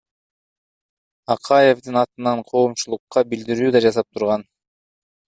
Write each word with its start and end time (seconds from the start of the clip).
Акаевдин 1.33 1.99
атынан 2.01 2.41
коомчулукка 2.51 3.23
билдирүү 3.33 3.69
да 3.77 3.83
жасап 3.87 4.09
турган. 4.19 4.47